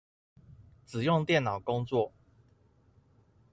[0.87, 2.11] 只用電腦工作